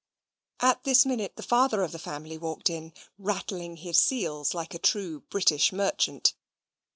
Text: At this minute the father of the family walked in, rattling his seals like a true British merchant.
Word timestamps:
At 0.61 0.83
this 0.83 1.05
minute 1.05 1.35
the 1.35 1.43
father 1.43 1.83
of 1.83 1.91
the 1.91 1.99
family 1.99 2.35
walked 2.35 2.71
in, 2.71 2.91
rattling 3.19 3.75
his 3.75 3.99
seals 3.99 4.55
like 4.55 4.73
a 4.73 4.79
true 4.79 5.19
British 5.29 5.71
merchant. 5.71 6.33